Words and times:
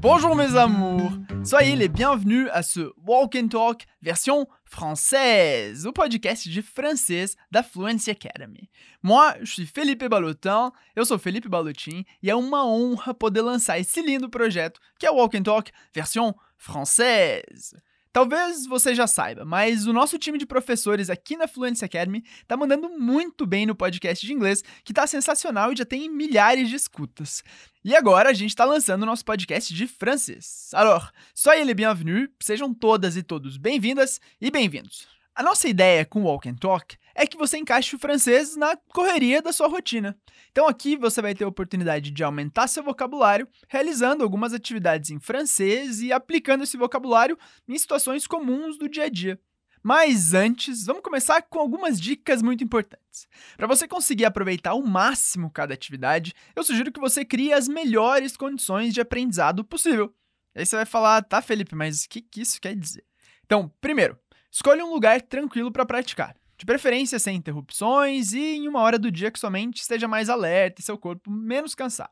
Bonjour 0.00 0.36
mes 0.36 0.54
amours, 0.54 1.10
soyez 1.44 1.74
les 1.74 1.88
bienvenus 1.88 2.48
à 2.52 2.62
ce 2.62 2.92
Walk 3.04 3.34
and 3.34 3.48
Talk 3.48 3.84
version 4.00 4.46
française, 4.64 5.86
o 5.86 5.92
podcast 5.92 6.48
de 6.48 6.62
francês 6.62 7.34
da 7.50 7.64
Fluency 7.64 8.12
Academy. 8.12 8.70
Moi, 9.02 9.34
je 9.40 9.54
suis 9.54 9.66
Felipe 9.66 10.08
Balotin, 10.08 10.70
eu 10.94 11.04
sou 11.04 11.18
Felipe 11.18 11.48
Balotin 11.48 12.04
e 12.22 12.30
é 12.30 12.36
uma 12.36 12.64
honra 12.64 13.12
poder 13.12 13.42
lançar 13.42 13.80
esse 13.80 14.00
lindo 14.00 14.30
projeto 14.30 14.78
que 15.00 15.06
é 15.06 15.10
o 15.10 15.16
Walk 15.16 15.36
and 15.36 15.42
Talk 15.42 15.72
version 15.92 16.32
française. 16.56 17.74
Talvez 18.12 18.66
você 18.66 18.94
já 18.94 19.06
saiba, 19.06 19.44
mas 19.44 19.86
o 19.86 19.92
nosso 19.92 20.18
time 20.18 20.38
de 20.38 20.46
professores 20.46 21.10
aqui 21.10 21.36
na 21.36 21.46
Fluency 21.46 21.84
Academy 21.84 22.24
tá 22.46 22.56
mandando 22.56 22.88
muito 22.88 23.46
bem 23.46 23.66
no 23.66 23.74
podcast 23.74 24.26
de 24.26 24.32
inglês, 24.32 24.64
que 24.82 24.94
tá 24.94 25.06
sensacional 25.06 25.72
e 25.72 25.76
já 25.76 25.84
tem 25.84 26.08
milhares 26.08 26.68
de 26.68 26.74
escutas. 26.74 27.44
E 27.88 27.96
agora 27.96 28.28
a 28.28 28.34
gente 28.34 28.50
está 28.50 28.66
lançando 28.66 29.04
o 29.04 29.06
nosso 29.06 29.24
podcast 29.24 29.72
de 29.72 29.86
francês. 29.86 30.68
Alors, 30.74 31.10
soyez 31.34 31.66
les 31.66 31.74
bienvenus, 31.74 32.28
sejam 32.38 32.74
todas 32.74 33.16
e 33.16 33.22
todos 33.22 33.56
bem-vindas 33.56 34.20
e 34.38 34.50
bem-vindos. 34.50 35.08
A 35.34 35.42
nossa 35.42 35.66
ideia 35.66 36.04
com 36.04 36.20
o 36.20 36.24
Walk 36.24 36.46
and 36.46 36.56
Talk 36.56 36.98
é 37.14 37.26
que 37.26 37.38
você 37.38 37.56
encaixe 37.56 37.96
o 37.96 37.98
francês 37.98 38.56
na 38.56 38.76
correria 38.92 39.40
da 39.40 39.54
sua 39.54 39.68
rotina. 39.68 40.14
Então 40.50 40.68
aqui 40.68 40.98
você 40.98 41.22
vai 41.22 41.34
ter 41.34 41.44
a 41.44 41.48
oportunidade 41.48 42.10
de 42.10 42.22
aumentar 42.22 42.68
seu 42.68 42.82
vocabulário, 42.82 43.48
realizando 43.70 44.22
algumas 44.22 44.52
atividades 44.52 45.08
em 45.08 45.18
francês 45.18 46.02
e 46.02 46.12
aplicando 46.12 46.64
esse 46.64 46.76
vocabulário 46.76 47.38
em 47.66 47.78
situações 47.78 48.26
comuns 48.26 48.76
do 48.76 48.86
dia 48.86 49.04
a 49.04 49.08
dia. 49.08 49.40
Mas 49.82 50.34
antes, 50.34 50.86
vamos 50.86 51.02
começar 51.02 51.42
com 51.42 51.58
algumas 51.58 52.00
dicas 52.00 52.42
muito 52.42 52.62
importantes. 52.64 53.26
Para 53.56 53.66
você 53.66 53.86
conseguir 53.86 54.24
aproveitar 54.24 54.70
ao 54.70 54.82
máximo 54.82 55.50
cada 55.50 55.74
atividade, 55.74 56.34
eu 56.54 56.64
sugiro 56.64 56.92
que 56.92 57.00
você 57.00 57.24
crie 57.24 57.52
as 57.52 57.68
melhores 57.68 58.36
condições 58.36 58.92
de 58.92 59.00
aprendizado 59.00 59.64
possível. 59.64 60.14
Aí 60.54 60.66
você 60.66 60.76
vai 60.76 60.86
falar, 60.86 61.22
tá, 61.22 61.40
Felipe, 61.40 61.74
mas 61.74 62.04
o 62.04 62.08
que, 62.08 62.20
que 62.20 62.40
isso 62.40 62.60
quer 62.60 62.74
dizer? 62.74 63.04
Então, 63.44 63.72
primeiro, 63.80 64.18
Escolha 64.50 64.84
um 64.84 64.92
lugar 64.92 65.20
tranquilo 65.20 65.70
para 65.70 65.84
praticar, 65.84 66.34
de 66.56 66.64
preferência 66.64 67.18
sem 67.18 67.36
interrupções 67.36 68.32
e 68.32 68.56
em 68.56 68.66
uma 68.66 68.80
hora 68.80 68.98
do 68.98 69.10
dia 69.10 69.30
que 69.30 69.38
sua 69.38 69.50
mente 69.50 69.82
esteja 69.82 70.08
mais 70.08 70.30
alerta 70.30 70.80
e 70.80 70.84
seu 70.84 70.96
corpo 70.96 71.30
menos 71.30 71.74
cansado. 71.74 72.10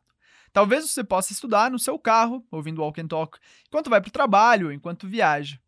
Talvez 0.53 0.89
você 0.89 1.03
possa 1.03 1.33
estudar 1.33 1.71
no 1.71 1.79
seu 1.79 1.99
carro, 1.99 2.47
ouvindo 2.51 2.83
walk 2.83 3.01
and 3.01 3.09
talk, 3.09 3.39
enquanto 3.67 3.91
vai 3.91 4.01
para 4.01 4.09
o 4.09 4.13
trabalho 4.13 4.71
enquanto 4.71 5.09
viaja. 5.09 5.59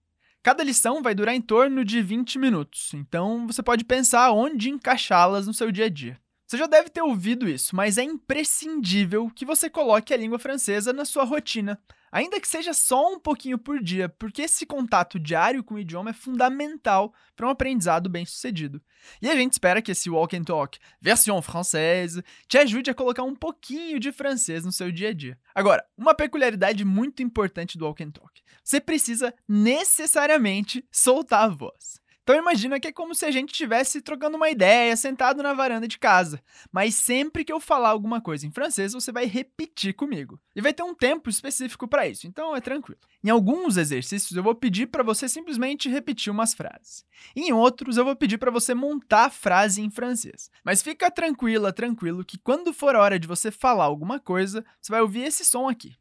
Cada 0.49 0.65
lição 0.65 1.03
vai 1.03 1.15
durar 1.15 1.35
em 1.35 1.43
torno 1.43 1.85
de 1.85 2.01
20 2.01 2.39
minutos, 2.39 2.95
então 2.95 3.47
você 3.47 3.63
pode 3.63 3.85
pensar 3.85 4.33
onde 4.33 4.71
encaixá-las 4.71 5.47
no 5.47 5.53
seu 5.53 5.71
dia 5.71 5.85
a 5.85 5.89
dia. 5.91 6.19
Você 6.47 6.57
já 6.57 6.67
deve 6.67 6.89
ter 6.89 7.03
ouvido 7.03 7.47
isso, 7.47 7.77
mas 7.77 7.99
é 7.99 8.03
imprescindível 8.03 9.31
que 9.37 9.45
você 9.45 9.69
coloque 9.69 10.15
a 10.15 10.17
língua 10.17 10.39
francesa 10.39 10.91
na 10.91 11.05
sua 11.05 11.25
rotina, 11.25 11.79
ainda 12.11 12.41
que 12.41 12.49
seja 12.49 12.73
só 12.73 13.13
um 13.13 13.21
pouquinho 13.21 13.59
por 13.59 13.83
dia, 13.83 14.09
porque 14.09 14.41
esse 14.41 14.65
contato 14.65 15.19
diário 15.19 15.63
com 15.63 15.75
o 15.75 15.79
idioma 15.79 16.09
é 16.09 16.15
fundamental 16.15 17.13
para 17.37 17.47
um 17.47 17.51
aprendizado 17.51 18.09
bem-sucedido. 18.09 18.81
E 19.21 19.29
a 19.29 19.37
gente 19.37 19.53
espera 19.53 19.83
que 19.83 19.93
esse 19.93 20.09
Walk 20.09 20.35
and 20.35 20.45
Talk 20.45 20.79
versão 20.99 21.43
française 21.43 22.25
te 22.49 22.57
ajude 22.57 22.91
a 22.91 22.95
colocar 22.95 23.23
um 23.23 23.35
pouquinho 23.35 24.01
de 24.01 24.11
francês 24.11 24.65
no 24.65 24.73
seu 24.73 24.91
dia 24.91 25.11
a 25.11 25.13
dia. 25.13 25.39
Agora, 25.55 25.85
uma 25.95 26.15
peculiaridade 26.15 26.83
muito 26.87 27.23
importante 27.23 27.77
do 27.77 27.85
Walk 27.85 28.03
and 28.03 28.13
Talk: 28.13 28.41
você 28.69 28.83
precisa 28.83 29.35
necessariamente 29.49 30.85
soltar 30.93 31.45
a 31.45 31.49
voz. 31.49 31.99
Então 32.23 32.37
imagina 32.37 32.79
que 32.79 32.89
é 32.89 32.93
como 32.93 33.15
se 33.15 33.25
a 33.25 33.31
gente 33.31 33.53
estivesse 33.53 34.03
trocando 34.03 34.37
uma 34.37 34.51
ideia, 34.51 34.95
sentado 34.95 35.43
na 35.43 35.55
varanda 35.55 35.89
de 35.89 35.99
casa. 35.99 36.43
Mas 36.71 36.95
sempre 36.95 37.43
que 37.43 37.51
eu 37.51 37.59
falar 37.59 37.89
alguma 37.89 38.21
coisa 38.21 38.47
em 38.47 38.51
francês, 38.51 38.93
você 38.93 39.11
vai 39.11 39.25
repetir 39.25 39.95
comigo. 39.95 40.39
E 40.55 40.61
vai 40.61 40.75
ter 40.75 40.83
um 40.83 40.95
tempo 40.95 41.31
específico 41.31 41.89
para 41.89 42.07
isso, 42.07 42.27
então 42.27 42.55
é 42.55 42.61
tranquilo. 42.61 43.01
Em 43.25 43.31
alguns 43.31 43.79
exercícios 43.79 44.37
eu 44.37 44.43
vou 44.43 44.55
pedir 44.55 44.89
para 44.89 45.03
você 45.03 45.27
simplesmente 45.31 45.89
repetir 45.89 46.31
umas 46.31 46.53
frases. 46.53 47.03
Em 47.35 47.51
outros 47.51 47.97
eu 47.97 48.05
vou 48.05 48.15
pedir 48.15 48.37
para 48.37 48.51
você 48.51 48.75
montar 48.75 49.25
a 49.25 49.31
frase 49.31 49.81
em 49.81 49.91
francês. 49.91 50.51
Mas 50.63 50.83
fica 50.83 51.11
tranquila, 51.11 51.73
tranquilo 51.73 52.23
que 52.23 52.37
quando 52.37 52.75
for 52.75 52.95
a 52.95 53.01
hora 53.01 53.19
de 53.19 53.27
você 53.27 53.51
falar 53.51 53.85
alguma 53.85 54.21
coisa, 54.21 54.63
você 54.79 54.93
vai 54.93 55.01
ouvir 55.01 55.23
esse 55.23 55.47
som 55.47 55.67
aqui. 55.67 55.97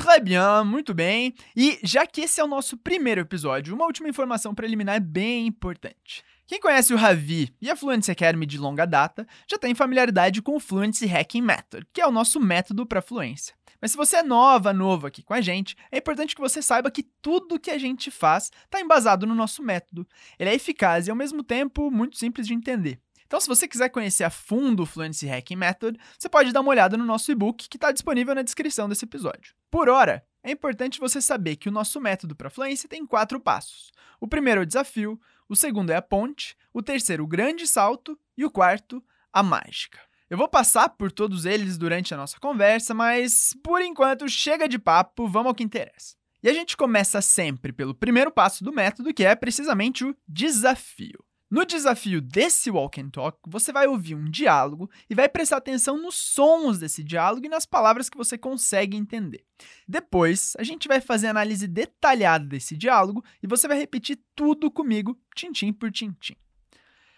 Très 0.00 0.18
bien, 0.18 0.64
muito 0.64 0.94
bem. 0.94 1.34
E 1.54 1.78
já 1.82 2.06
que 2.06 2.22
esse 2.22 2.40
é 2.40 2.44
o 2.44 2.48
nosso 2.48 2.74
primeiro 2.74 3.20
episódio, 3.20 3.74
uma 3.74 3.84
última 3.84 4.08
informação 4.08 4.54
preliminar 4.54 4.98
bem 4.98 5.46
importante. 5.46 6.24
Quem 6.46 6.58
conhece 6.58 6.94
o 6.94 6.96
Ravi 6.96 7.54
e 7.60 7.70
a 7.70 7.76
Fluency 7.76 8.10
Academy 8.10 8.46
de 8.46 8.56
longa 8.56 8.86
data 8.86 9.26
já 9.46 9.58
tem 9.58 9.74
familiaridade 9.74 10.40
com 10.40 10.56
o 10.56 10.58
Fluency 10.58 11.04
Hacking 11.04 11.42
Method, 11.42 11.86
que 11.92 12.00
é 12.00 12.06
o 12.06 12.10
nosso 12.10 12.40
método 12.40 12.86
para 12.86 13.02
fluência. 13.02 13.54
Mas 13.78 13.90
se 13.90 13.96
você 13.98 14.16
é 14.16 14.22
nova, 14.22 14.72
novo 14.72 15.06
aqui 15.06 15.22
com 15.22 15.34
a 15.34 15.42
gente, 15.42 15.76
é 15.92 15.98
importante 15.98 16.34
que 16.34 16.40
você 16.40 16.62
saiba 16.62 16.90
que 16.90 17.02
tudo 17.20 17.60
que 17.60 17.70
a 17.70 17.76
gente 17.76 18.10
faz 18.10 18.50
está 18.64 18.80
embasado 18.80 19.26
no 19.26 19.34
nosso 19.34 19.62
método. 19.62 20.08
Ele 20.38 20.48
é 20.48 20.54
eficaz 20.54 21.08
e 21.08 21.10
ao 21.10 21.16
mesmo 21.16 21.42
tempo 21.42 21.90
muito 21.90 22.16
simples 22.16 22.46
de 22.46 22.54
entender. 22.54 22.98
Então, 23.26 23.38
se 23.38 23.46
você 23.46 23.68
quiser 23.68 23.90
conhecer 23.90 24.24
a 24.24 24.30
fundo 24.30 24.82
o 24.82 24.86
Fluency 24.86 25.28
Hacking 25.28 25.56
Method, 25.56 25.98
você 26.18 26.28
pode 26.28 26.52
dar 26.52 26.62
uma 26.62 26.70
olhada 26.70 26.96
no 26.96 27.04
nosso 27.04 27.30
e-book 27.30 27.68
que 27.68 27.76
está 27.76 27.92
disponível 27.92 28.34
na 28.34 28.40
descrição 28.40 28.88
desse 28.88 29.04
episódio. 29.04 29.59
Por 29.70 29.88
hora, 29.88 30.24
é 30.42 30.50
importante 30.50 30.98
você 30.98 31.20
saber 31.20 31.56
que 31.56 31.68
o 31.68 31.72
nosso 31.72 32.00
método 32.00 32.34
para 32.34 32.50
fluência 32.50 32.88
tem 32.88 33.06
quatro 33.06 33.38
passos. 33.38 33.92
O 34.20 34.26
primeiro 34.26 34.60
é 34.60 34.64
o 34.64 34.66
desafio, 34.66 35.20
o 35.48 35.54
segundo 35.54 35.90
é 35.90 35.96
a 35.96 36.02
ponte, 36.02 36.56
o 36.72 36.82
terceiro 36.82 37.24
o 37.24 37.26
grande 37.26 37.66
salto 37.66 38.18
e 38.36 38.44
o 38.44 38.50
quarto 38.50 39.02
a 39.32 39.42
mágica. 39.42 40.00
Eu 40.28 40.38
vou 40.38 40.48
passar 40.48 40.88
por 40.90 41.10
todos 41.10 41.44
eles 41.44 41.76
durante 41.76 42.14
a 42.14 42.16
nossa 42.16 42.38
conversa, 42.38 42.94
mas 42.94 43.54
por 43.62 43.82
enquanto 43.82 44.28
chega 44.28 44.68
de 44.68 44.78
papo, 44.78 45.26
vamos 45.26 45.48
ao 45.48 45.54
que 45.54 45.64
interessa. 45.64 46.16
E 46.42 46.48
a 46.48 46.52
gente 46.52 46.76
começa 46.76 47.20
sempre 47.20 47.72
pelo 47.72 47.94
primeiro 47.94 48.30
passo 48.30 48.64
do 48.64 48.72
método, 48.72 49.12
que 49.12 49.24
é 49.24 49.34
precisamente 49.34 50.04
o 50.04 50.16
desafio. 50.26 51.22
No 51.50 51.66
desafio 51.66 52.20
desse 52.20 52.70
Walk 52.70 53.00
and 53.00 53.10
Talk, 53.10 53.36
você 53.44 53.72
vai 53.72 53.88
ouvir 53.88 54.14
um 54.14 54.30
diálogo 54.30 54.88
e 55.10 55.16
vai 55.16 55.28
prestar 55.28 55.56
atenção 55.56 56.00
nos 56.00 56.14
sons 56.14 56.78
desse 56.78 57.02
diálogo 57.02 57.44
e 57.44 57.48
nas 57.48 57.66
palavras 57.66 58.08
que 58.08 58.16
você 58.16 58.38
consegue 58.38 58.96
entender. 58.96 59.44
Depois, 59.86 60.52
a 60.58 60.62
gente 60.62 60.86
vai 60.86 61.00
fazer 61.00 61.26
análise 61.26 61.66
detalhada 61.66 62.44
desse 62.44 62.76
diálogo 62.76 63.24
e 63.42 63.48
você 63.48 63.66
vai 63.66 63.76
repetir 63.76 64.20
tudo 64.36 64.70
comigo, 64.70 65.18
tintim 65.34 65.72
por 65.72 65.90
tintim. 65.90 66.36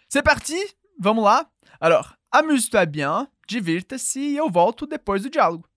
C'est 0.09 0.23
parti? 0.23 0.57
Vamos 0.99 1.23
lá? 1.23 1.47
Alors, 1.79 2.15
amuse-toi 2.31 2.87
bien, 2.87 3.27
divirta-se 3.47 4.19
e 4.19 4.35
eu 4.35 4.49
volto 4.49 4.87
depois 4.87 5.21
do 5.21 5.29
diálogo. 5.29 5.69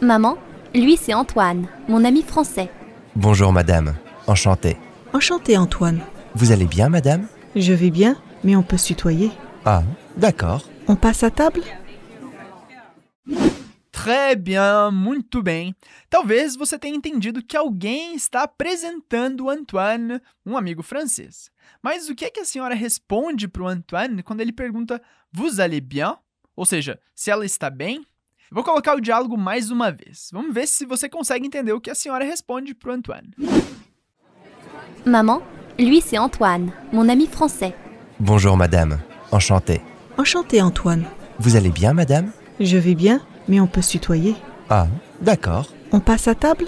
Maman, 0.00 0.38
lui 0.72 0.96
c'est 0.96 1.14
Antoine, 1.14 1.68
mon 1.88 2.04
ami 2.04 2.22
français. 2.22 2.70
Bonjour 3.16 3.52
madame, 3.52 3.96
enchanté. 4.28 4.76
Enchanté 5.12 5.56
Antoine. 5.56 6.15
Vous 6.38 6.52
allez 6.52 6.66
bien 6.66 6.90
madame 6.90 7.26
Je 7.54 7.72
vais 7.72 7.90
bien, 7.90 8.14
mais 8.44 8.54
on 8.56 8.62
peut 8.62 8.76
se 8.76 8.88
tutoyer. 8.88 9.30
Ah, 9.64 9.82
d'accord. 10.18 10.68
On 10.86 10.94
passe 10.94 11.22
à 11.22 11.30
table 11.30 11.62
Très 13.90 14.36
bien, 14.36 14.90
muito 14.90 15.42
bem. 15.42 15.74
Talvez 16.10 16.54
você 16.54 16.78
tenha 16.78 16.94
entendido 16.94 17.42
que 17.42 17.56
alguém 17.56 18.14
está 18.14 18.42
apresentando 18.42 19.46
o 19.46 19.50
Antoine, 19.50 20.20
um 20.44 20.58
amigo 20.58 20.82
francês. 20.82 21.50
Mas 21.82 22.10
o 22.10 22.14
que 22.14 22.26
é 22.26 22.30
que 22.30 22.40
a 22.40 22.44
senhora 22.44 22.74
responde 22.74 23.48
para 23.48 23.62
o 23.62 23.68
Antoine 23.68 24.22
quando 24.22 24.42
ele 24.42 24.52
pergunta 24.52 25.00
Vous 25.32 25.58
allez 25.58 25.80
bien? 25.80 26.18
Ou 26.54 26.66
seja, 26.66 27.00
se 27.14 27.30
ela 27.30 27.46
está 27.46 27.70
bem? 27.70 28.04
Vou 28.52 28.62
colocar 28.62 28.94
o 28.94 29.00
diálogo 29.00 29.38
mais 29.38 29.70
uma 29.70 29.90
vez. 29.90 30.28
Vamos 30.30 30.52
ver 30.52 30.68
se 30.68 30.84
você 30.84 31.08
consegue 31.08 31.46
entender 31.46 31.72
o 31.72 31.80
que 31.80 31.90
a 31.90 31.94
senhora 31.94 32.26
responde 32.26 32.74
para 32.74 32.90
o 32.90 32.94
Antoine. 32.94 33.30
Maman, 35.06 35.40
lui 35.78 36.00
c'est 36.00 36.18
Antoine, 36.18 36.72
mon 36.92 37.08
ami 37.08 37.26
français. 37.26 37.74
Bonjour 38.20 38.56
madame, 38.56 38.98
enchanté. 39.32 39.80
Enchanté 40.16 40.62
Antoine. 40.62 41.04
Vous 41.38 41.56
allez 41.56 41.70
bien 41.70 41.92
madame 41.92 42.30
Je 42.58 42.78
vais 42.78 42.94
bien, 42.94 43.20
mais 43.48 43.60
on 43.60 43.66
peut 43.66 43.82
se 43.82 43.92
tutoyer. 43.92 44.34
Ah, 44.70 44.86
d'accord. 45.20 45.66
On 45.92 46.00
passe 46.00 46.28
à 46.28 46.34
table 46.34 46.66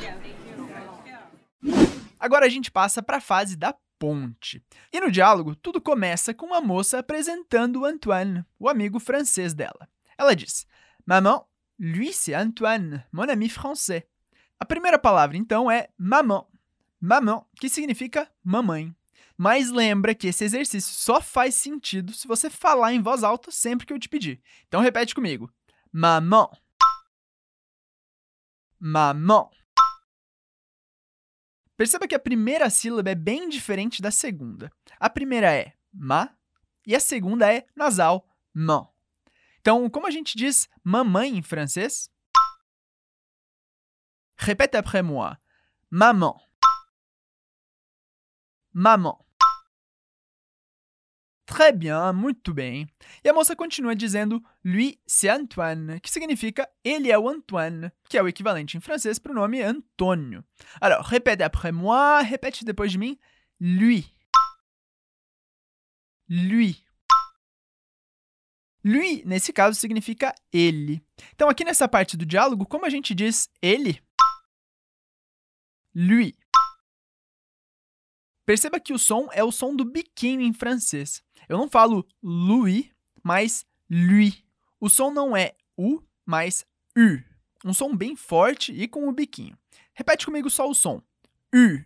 Agora 2.20 2.44
a 2.44 2.49
gente 2.49 2.70
passa 2.70 3.02
para 3.02 3.19
a 3.19 3.20
fase 3.20 3.56
da 3.56 3.75
ponte. 3.99 4.62
E 4.93 5.00
no 5.00 5.10
diálogo, 5.10 5.55
tudo 5.55 5.81
começa 5.81 6.34
com 6.34 6.46
uma 6.46 6.60
moça 6.60 6.99
apresentando 6.99 7.81
o 7.81 7.84
Antoine, 7.84 8.44
o 8.58 8.69
amigo 8.69 9.00
francês 9.00 9.55
dela. 9.55 9.88
Ela 10.19 10.34
diz: 10.34 10.66
Maman, 11.06 11.44
lui 11.78 12.12
c'est 12.12 12.34
Antoine, 12.34 13.05
mon 13.12 13.28
ami 13.31 13.49
français. 13.49 14.05
A 14.60 14.64
primeira 14.66 14.99
palavra 14.99 15.37
então 15.37 15.70
é 15.70 15.88
maman. 15.96 16.44
Maman, 17.00 17.44
que 17.60 17.69
significa 17.69 18.28
mamãe. 18.43 18.93
Mas 19.40 19.70
lembra 19.70 20.17
que 20.17 20.26
esse 20.26 20.43
exercício 20.44 20.93
só 20.93 21.20
faz 21.20 21.55
sentido 21.55 22.12
se 22.12 22.26
você 22.26 22.50
falar 22.50 22.93
em 22.93 23.00
voz 23.00 23.23
alta 23.23 23.52
sempre 23.52 23.87
que 23.87 23.93
eu 23.93 23.99
te 23.99 24.08
pedir. 24.08 24.43
Então 24.67 24.81
repete 24.81 25.14
comigo. 25.14 25.49
Maman. 25.93 26.50
Maman. 28.81 29.49
Perceba 31.76 32.08
que 32.08 32.17
a 32.17 32.19
primeira 32.19 32.69
sílaba 32.69 33.11
é 33.11 33.14
bem 33.14 33.49
diferente 33.49 34.02
da 34.02 34.11
segunda. 34.11 34.73
A 34.99 35.08
primeira 35.08 35.55
é 35.55 35.73
ma 35.93 36.37
e 36.84 36.96
a 36.96 36.99
segunda 36.99 37.52
é 37.52 37.64
nasal, 37.76 38.29
man. 38.52 38.88
Então, 39.61 39.88
como 39.88 40.08
a 40.08 40.11
gente 40.11 40.37
diz 40.37 40.69
mamãe 40.82 41.37
em 41.37 41.43
francês? 41.43 42.11
Répète 44.37 44.76
après 44.76 45.02
moi. 45.02 45.37
Maman. 45.88 46.34
Maman. 48.73 49.27
Très 51.48 51.72
bien, 51.72 52.12
muito 52.12 52.52
bem. 52.52 52.86
E 53.24 53.28
a 53.28 53.32
moça 53.32 53.56
continua 53.56 53.96
dizendo 53.96 54.44
lui, 54.62 55.00
c'est 55.06 55.30
Antoine, 55.30 55.98
que 55.98 56.10
significa 56.10 56.68
ele 56.84 57.10
é 57.10 57.18
o 57.18 57.26
Antoine, 57.26 57.90
que 58.06 58.18
é 58.18 58.22
o 58.22 58.28
equivalente 58.28 58.76
em 58.76 58.80
francês 58.80 59.18
para 59.18 59.32
o 59.32 59.34
nome 59.34 59.62
Antônio. 59.62 60.44
Alors, 60.78 61.06
répète 61.06 61.40
après 61.40 61.72
moi, 61.72 62.20
répète 62.20 62.64
depois 62.64 62.92
de 62.92 62.98
mim. 62.98 63.18
Lui. 63.58 64.14
Lui. 66.28 66.84
Lui, 68.84 69.22
nesse 69.24 69.50
caso, 69.50 69.80
significa 69.80 70.34
ele. 70.52 71.02
Então, 71.34 71.48
aqui 71.48 71.64
nessa 71.64 71.88
parte 71.88 72.14
do 72.14 72.26
diálogo, 72.26 72.66
como 72.66 72.84
a 72.84 72.90
gente 72.90 73.14
diz 73.14 73.48
ele? 73.62 74.02
Lui. 75.94 76.36
Perceba 78.48 78.80
que 78.80 78.94
o 78.94 78.98
som 78.98 79.28
é 79.32 79.44
o 79.44 79.52
som 79.52 79.76
do 79.76 79.84
biquinho 79.84 80.40
em 80.40 80.54
francês. 80.54 81.22
Eu 81.50 81.58
não 81.58 81.68
falo 81.68 82.08
lui, 82.22 82.90
mas 83.22 83.66
lui. 83.90 84.42
O 84.80 84.88
som 84.88 85.10
não 85.10 85.36
é 85.36 85.54
u, 85.76 86.02
mas 86.24 86.64
u. 86.96 87.22
Um 87.62 87.74
som 87.74 87.94
bem 87.94 88.16
forte 88.16 88.72
e 88.72 88.88
com 88.88 89.06
o 89.06 89.12
biquinho. 89.12 89.54
Repete 89.92 90.24
comigo 90.24 90.48
só 90.48 90.66
o 90.66 90.74
som. 90.74 91.02
U. 91.54 91.84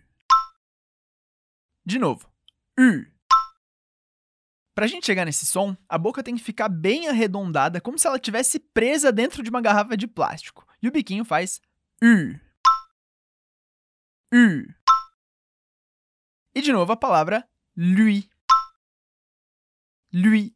De 1.85 1.99
novo. 1.99 2.33
U. 2.79 3.07
Para 4.73 4.85
a 4.85 4.89
gente 4.89 5.05
chegar 5.05 5.25
nesse 5.25 5.45
som, 5.45 5.77
a 5.89 5.99
boca 5.99 6.23
tem 6.23 6.37
que 6.37 6.45
ficar 6.45 6.69
bem 6.69 7.09
arredondada, 7.09 7.81
como 7.81 7.99
se 7.99 8.07
ela 8.07 8.19
estivesse 8.19 8.61
presa 8.61 9.11
dentro 9.11 9.43
de 9.43 9.51
uma 9.51 9.61
garrafa 9.61 9.97
de 9.97 10.07
plástico. 10.07 10.65
E 10.81 10.87
o 10.87 10.93
biquinho 10.93 11.25
faz 11.25 11.61
U. 12.01 12.39
U. 14.33 14.82
E 16.55 16.61
de 16.61 16.73
novo 16.73 16.93
a 16.93 16.97
palavra 16.97 17.49
lui. 17.77 18.31
Lui. 20.13 20.55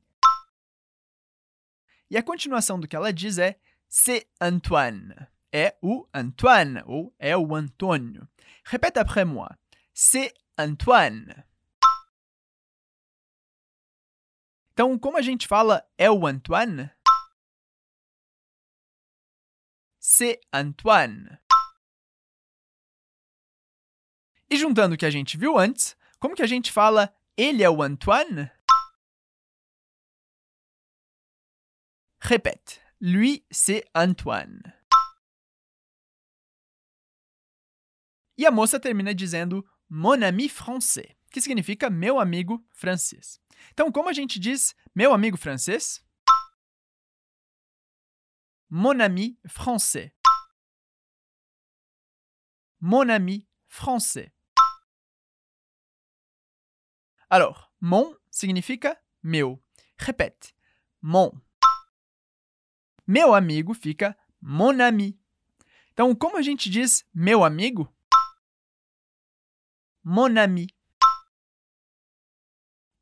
E 2.11 2.17
a 2.17 2.23
continuação 2.23 2.79
do 2.79 2.87
que 2.87 2.95
ela 2.95 3.13
diz 3.13 3.39
é 3.39 3.59
c'est 3.89 4.29
Antoine. 4.41 5.15
É 5.53 5.79
o 5.81 6.07
Antoine, 6.13 6.83
ou 6.85 7.15
é 7.19 7.37
o 7.37 7.55
Antônio. 7.55 8.29
Repete 8.65 8.99
après 8.99 9.25
moi. 9.25 9.49
C'est 9.95 10.35
Antoine. 10.59 11.45
Então, 14.73 14.99
como 14.99 15.17
a 15.17 15.23
gente 15.23 15.47
fala 15.49 15.89
é 15.97 16.11
o 16.11 16.27
Antoine? 16.27 16.91
C'est 19.99 20.41
Antoine. 20.53 21.46
E 24.57 24.59
juntando 24.59 24.95
o 24.95 24.97
que 24.97 25.05
a 25.05 25.11
gente 25.11 25.37
viu 25.37 25.59
antes, 25.59 25.95
como 26.19 26.35
que 26.35 26.41
a 26.41 26.47
gente 26.47 26.73
fala 26.73 27.15
ele 27.37 27.63
é 27.63 27.69
o 27.69 27.83
Antoine? 27.83 28.51
Répète. 32.19 32.81
Lui, 32.99 33.45
c'est 33.51 33.85
Antoine. 33.95 34.63
E 38.39 38.47
a 38.47 38.51
moça 38.51 38.81
termina 38.81 39.15
dizendo 39.15 39.63
mon 39.91 40.23
ami 40.23 40.49
français, 40.49 41.15
que 41.31 41.43
significa 41.43 41.91
meu 41.91 42.19
amigo 42.19 42.67
francês. 42.73 43.39
Então, 43.73 43.93
como 43.93 44.09
a 44.09 44.15
gente 44.15 44.41
diz 44.41 44.75
meu 44.95 45.13
amigo 45.13 45.37
francês? 45.37 46.03
Mon 48.71 49.03
ami 49.03 49.39
français. 49.47 50.15
Mon 52.81 53.11
ami 53.11 53.47
français. 53.69 54.36
Alors, 57.29 57.73
mon 57.81 58.17
significa 58.31 58.97
meu. 59.23 59.61
Répète. 59.99 60.55
Mon. 61.03 61.33
Meu 63.07 63.35
amigo 63.35 63.75
fica 63.75 64.17
mon 64.41 64.81
ami. 64.81 65.19
Então, 65.93 66.15
como 66.15 66.37
a 66.37 66.43
gente 66.43 66.71
diz 66.71 67.05
meu 67.15 67.45
amigo? 67.45 67.93
Mon 70.05 70.37
ami. 70.37 70.69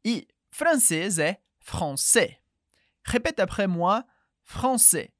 E 0.04 0.26
francês 0.50 1.18
é 1.18 1.42
français. 1.58 2.38
Répète 3.04 3.40
après 3.40 3.66
moi, 3.66 4.04
français. 4.42 5.12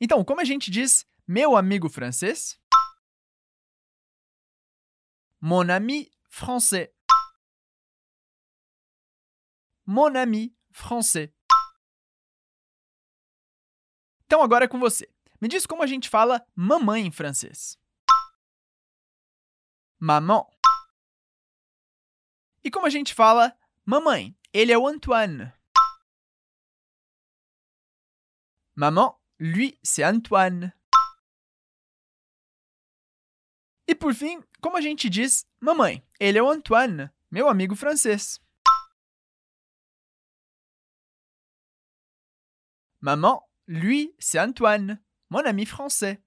Então, 0.00 0.24
como 0.24 0.40
a 0.40 0.44
gente 0.44 0.70
diz 0.70 1.06
meu 1.26 1.56
amigo 1.56 1.88
francês? 1.88 2.58
Mon 5.40 5.68
ami 5.68 6.10
français. 6.30 6.90
Mon 9.84 10.16
ami 10.16 10.56
français. 10.72 11.30
Então 14.24 14.42
agora 14.42 14.64
é 14.64 14.68
com 14.68 14.78
você. 14.78 15.12
Me 15.40 15.48
diz 15.48 15.66
como 15.66 15.82
a 15.82 15.86
gente 15.86 16.08
fala 16.08 16.46
mamãe 16.54 17.06
em 17.06 17.10
francês. 17.10 17.76
Maman. 19.98 20.46
E 22.62 22.70
como 22.70 22.86
a 22.86 22.90
gente 22.90 23.12
fala 23.12 23.58
mamãe? 23.84 24.36
Ele 24.52 24.72
é 24.72 24.78
o 24.78 24.86
Antoine. 24.86 25.52
Maman, 28.76 29.14
lui, 29.38 29.78
c'est 29.82 30.02
Antoine. 30.04 30.72
E 33.90 33.94
por 33.96 34.14
fim, 34.14 34.40
como 34.60 34.76
a 34.76 34.80
gente 34.80 35.10
diz 35.10 35.44
mamãe? 35.58 36.00
Ele 36.20 36.38
é 36.38 36.40
Antoine, 36.40 37.10
meu 37.28 37.48
amigo 37.48 37.74
francês. 37.74 38.40
Maman, 43.00 43.42
lui, 43.66 44.14
c'est 44.20 44.38
Antoine, 44.38 45.02
mon 45.28 45.44
ami 45.44 45.66
français. 45.66 46.22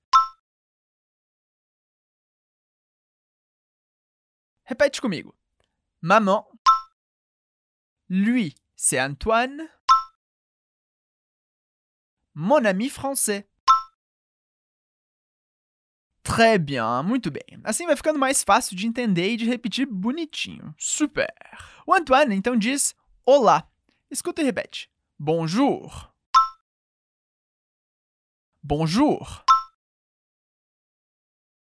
Répète 4.66 5.00
comigo. 5.00 5.34
Maman, 6.02 6.46
lui, 8.10 8.56
c'est 8.76 9.00
Antoine, 9.00 9.70
mon 12.34 12.66
ami 12.66 12.90
français. 12.90 13.48
Très 16.24 16.58
bien, 16.58 17.04
muito 17.04 17.30
bem. 17.30 17.60
Assim 17.66 17.86
vai 17.86 17.98
ficando 17.98 18.18
mais 18.18 18.44
fácil 18.44 18.78
de 18.78 18.88
entender 18.88 19.32
e 19.32 19.38
de 19.38 19.46
repetir 19.46 19.86
bonitinho. 19.86 20.74
Super! 20.78 21.34
O 21.86 21.94
Antoine 21.94 22.34
então 22.34 22.58
diz 22.58 22.96
olá. 23.26 23.70
Escuta 24.10 24.42
e 24.42 24.46
repete. 24.46 24.90
Bonjour. 25.20 26.14
Bonjour. 28.64 29.44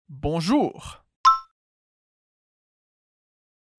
Bonjour. 0.06 1.02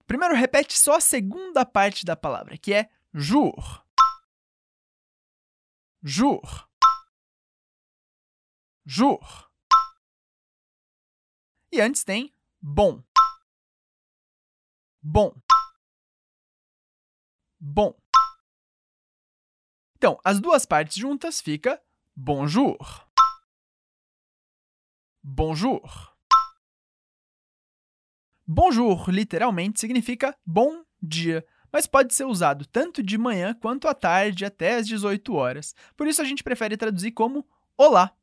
Primeiro 0.08 0.36
repete 0.36 0.78
só 0.78 0.96
a 0.96 1.02
segunda 1.02 1.66
parte 1.66 2.06
da 2.06 2.16
palavra, 2.16 2.58
que 2.58 2.74
é 2.74 2.90
jour. 3.14 3.86
Jour. 6.02 6.68
Jour. 8.86 9.45
E 11.76 11.82
antes 11.82 12.06
tem 12.06 12.34
bom. 12.62 13.04
Bom. 15.04 15.36
Bom. 17.60 17.94
Então, 19.98 20.18
as 20.24 20.40
duas 20.40 20.66
partes 20.66 20.96
juntas 20.96 21.42
fica 21.42 21.84
bonjour. 22.16 23.06
Bonjour. 25.22 26.16
Bonjour 28.48 29.10
literalmente 29.10 29.82
significa 29.82 30.34
bom 30.46 30.82
dia, 31.02 31.46
mas 31.74 31.86
pode 31.86 32.14
ser 32.14 32.24
usado 32.24 32.66
tanto 32.66 33.04
de 33.04 33.18
manhã 33.18 33.54
quanto 33.54 33.90
à 33.90 33.94
tarde 33.94 34.46
até 34.46 34.76
às 34.76 34.88
18 34.88 35.34
horas. 35.34 35.76
Por 35.98 36.08
isso 36.08 36.22
a 36.22 36.26
gente 36.26 36.42
prefere 36.42 36.78
traduzir 36.78 37.12
como 37.12 37.46
olá. 37.78 38.16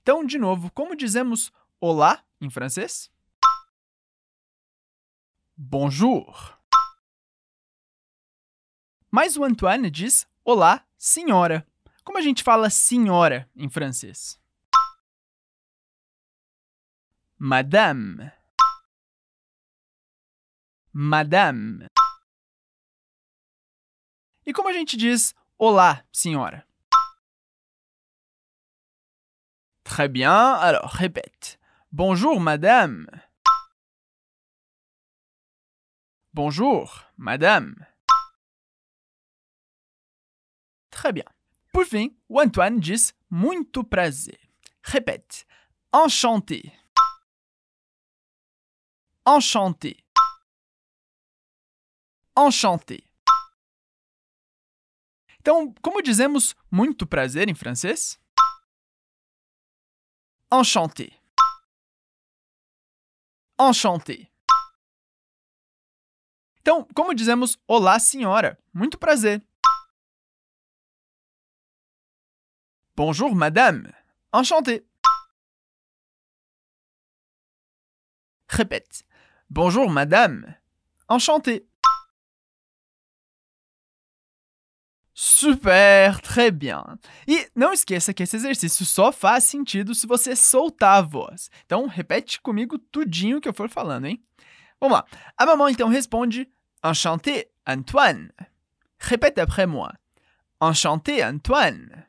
Então, 0.00 0.24
de 0.24 0.38
novo, 0.38 0.72
como 0.72 0.96
dizemos 0.96 1.52
olá 1.78 2.24
em 2.40 2.50
francês? 2.50 3.10
Bonjour. 5.56 6.58
Mas 9.10 9.36
o 9.36 9.44
Antoine 9.44 9.90
diz 9.90 10.28
olá, 10.44 10.86
senhora. 10.96 11.66
Como 12.04 12.18
a 12.18 12.20
gente 12.20 12.42
fala 12.42 12.70
senhora 12.70 13.50
em 13.56 13.68
francês? 13.68 14.40
Madame. 17.36 18.32
Madame. 20.92 21.86
E 24.44 24.52
como 24.52 24.68
a 24.68 24.72
gente 24.72 24.96
diz 24.96 25.34
olá, 25.58 26.04
senhora? 26.12 26.66
Très 29.84 30.08
bien. 30.08 30.28
Alors, 30.28 30.90
répète. 30.92 31.57
Bonjour, 31.90 32.38
madame. 32.38 33.06
Bonjour, 36.34 37.06
madame. 37.16 37.74
Très 40.90 41.12
bien. 41.12 41.24
Por 41.72 41.86
fim, 41.86 42.14
Antoine 42.28 42.78
diz 42.78 43.14
muito 43.30 43.82
prazer. 43.82 44.38
Répète. 44.82 45.46
Enchanté. 45.90 46.78
Enchanté. 49.26 49.96
Enchanté. 52.36 53.02
Então, 55.40 55.72
como 55.80 56.02
dizemos 56.02 56.54
muito 56.70 57.06
prazer 57.06 57.48
em 57.48 57.54
francês? 57.54 58.20
Enchanté. 60.52 61.17
Enchanté. 63.60 64.30
Então, 66.60 66.86
como 66.94 67.14
dizemos 67.14 67.58
olá, 67.66 67.98
senhora? 67.98 68.58
Muito 68.72 68.98
prazer. 68.98 69.42
Bonjour, 72.94 73.34
madame. 73.34 73.92
Enchanté. 74.32 74.84
Répète. 78.48 79.04
Bonjour, 79.48 79.88
madame. 79.88 80.56
Enchanté. 81.08 81.67
Super, 85.20 86.20
très 86.20 86.52
bien. 86.52 86.80
E 87.26 87.50
não 87.52 87.72
esqueça 87.72 88.14
que 88.14 88.22
esse 88.22 88.36
exercício 88.36 88.86
só 88.86 89.10
faz 89.10 89.42
sentido 89.42 89.92
se 89.92 90.06
você 90.06 90.36
soltar 90.36 90.98
a 90.98 91.02
voz. 91.02 91.50
Então, 91.66 91.88
repete 91.88 92.40
comigo 92.40 92.78
tudinho 92.78 93.40
que 93.40 93.48
eu 93.48 93.52
for 93.52 93.68
falando, 93.68 94.06
hein? 94.06 94.24
Vamos 94.80 94.96
lá. 94.96 95.04
A 95.36 95.44
maman 95.44 95.72
então 95.72 95.88
responde 95.88 96.48
Enchanté, 96.84 97.50
Antoine. 97.66 98.30
Répète 98.96 99.40
après 99.40 99.66
moi. 99.66 99.92
Enchanté, 100.62 101.20
Antoine. 101.22 102.06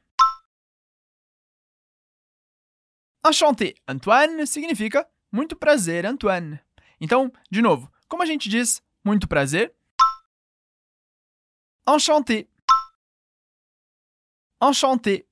Enchanté, 3.26 3.74
Antoine 3.88 4.46
significa 4.46 5.10
muito 5.32 5.56
prazer, 5.56 6.06
Antoine. 6.06 6.60
Então, 7.02 7.34
de 7.50 7.64
novo, 7.64 7.92
como 8.08 8.22
a 8.22 8.26
gente 8.28 8.48
diz 8.48 8.84
muito 9.04 9.28
prazer? 9.28 9.74
Enchanté. 11.88 12.49
Enchanté. 14.62 15.26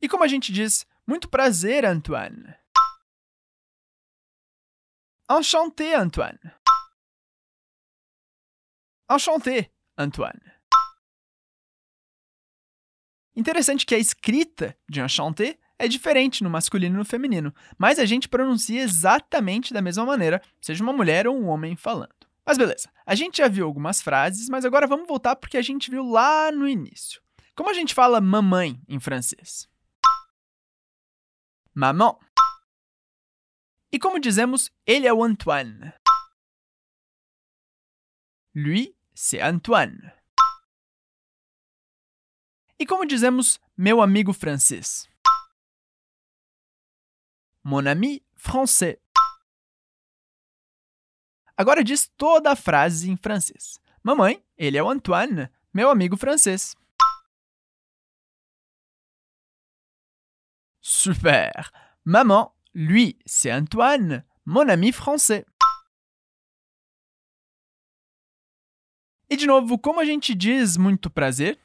E 0.00 0.08
como 0.08 0.24
a 0.24 0.28
gente 0.28 0.52
diz 0.52 0.86
muito 1.06 1.28
prazer, 1.28 1.84
Antoine? 1.84 2.54
Enchanté, 5.30 5.94
Antoine. 5.94 6.38
Enchanté, 9.10 9.70
Antoine. 9.96 10.58
Interessante 13.36 13.86
que 13.86 13.94
a 13.94 13.98
escrita 13.98 14.76
de 14.88 15.00
enchanté 15.00 15.58
é 15.78 15.86
diferente 15.86 16.42
no 16.42 16.50
masculino 16.50 16.96
e 16.96 16.98
no 16.98 17.04
feminino, 17.04 17.54
mas 17.78 17.98
a 17.98 18.04
gente 18.04 18.28
pronuncia 18.28 18.82
exatamente 18.82 19.72
da 19.72 19.80
mesma 19.80 20.04
maneira, 20.04 20.42
seja 20.60 20.82
uma 20.82 20.92
mulher 20.92 21.28
ou 21.28 21.38
um 21.38 21.46
homem 21.46 21.76
falando. 21.76 22.17
Mas 22.48 22.56
beleza, 22.56 22.90
a 23.04 23.14
gente 23.14 23.36
já 23.36 23.46
viu 23.46 23.66
algumas 23.66 24.00
frases, 24.00 24.48
mas 24.48 24.64
agora 24.64 24.86
vamos 24.86 25.06
voltar 25.06 25.36
porque 25.36 25.58
a 25.58 25.60
gente 25.60 25.90
viu 25.90 26.02
lá 26.02 26.50
no 26.50 26.66
início. 26.66 27.22
Como 27.54 27.68
a 27.68 27.74
gente 27.74 27.92
fala 27.92 28.22
mamãe 28.22 28.80
em 28.88 28.98
francês? 28.98 29.68
Maman. 31.74 32.18
E 33.92 33.98
como 33.98 34.18
dizemos, 34.18 34.70
ele 34.86 35.06
é 35.06 35.12
o 35.12 35.22
Antoine. 35.22 35.92
Lui, 38.54 38.96
c'est 39.14 39.42
Antoine. 39.42 40.10
E 42.78 42.86
como 42.86 43.04
dizemos 43.04 43.60
meu 43.76 44.00
amigo 44.00 44.32
francês? 44.32 45.06
Mon 47.62 47.86
ami 47.86 48.24
français. 48.34 48.96
Agora 51.58 51.82
diz 51.82 52.06
toda 52.16 52.52
a 52.52 52.56
frase 52.56 53.10
em 53.10 53.16
francês. 53.16 53.80
Mamãe, 54.00 54.40
ele 54.56 54.78
é 54.78 54.82
o 54.82 54.88
Antoine, 54.88 55.50
meu 55.74 55.90
amigo 55.90 56.16
francês. 56.16 56.76
Super. 60.80 61.68
Maman, 62.04 62.52
lui, 62.72 63.18
c'est 63.26 63.50
Antoine, 63.50 64.24
mon 64.46 64.70
ami 64.70 64.92
français. 64.92 65.44
E 69.28 69.36
de 69.36 69.44
novo, 69.44 69.76
como 69.80 69.98
a 69.98 70.04
gente 70.04 70.36
diz 70.36 70.76
muito 70.76 71.10
prazer? 71.10 71.60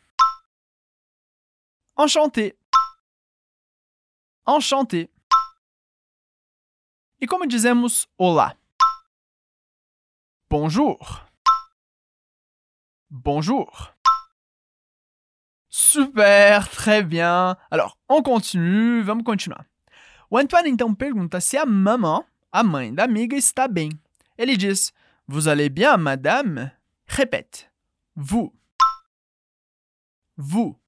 Enchanté. 1.95 2.57
Enchanté. 4.47 5.07
E 7.21 7.27
como 7.27 7.45
dizemos 7.45 8.07
olá? 8.17 8.57
Bonjour. 10.53 11.25
Bonjour. 13.09 13.95
Super, 15.67 16.69
très 16.69 17.01
bien. 17.01 17.57
Alors, 17.71 17.97
on 18.07 18.21
continue, 18.21 19.01
vamos 19.01 19.23
continuar. 19.23 19.65
O 20.29 20.37
Antoine 20.37 20.69
então 20.69 20.93
pergunta 20.93 21.41
se 21.41 21.57
a 21.57 21.65
maman, 21.65 22.23
a 22.51 22.61
mãe 22.61 22.93
da 22.93 23.05
amiga, 23.05 23.35
está 23.35 23.67
bem. 23.67 23.89
Ele 24.37 24.55
diz: 24.55 24.93
Vous 25.27 25.47
allez 25.47 25.69
bien, 25.69 25.97
madame? 25.97 26.71
Répète. 27.07 27.71
Vous. 28.15 28.53
Vous. 30.37 30.79